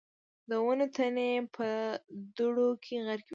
د 0.49 0.51
ونو 0.65 0.85
تنې 0.95 1.31
په 1.55 1.67
دوړو 2.35 2.69
کې 2.83 2.95
غرقي 3.07 3.27
وې. 3.27 3.27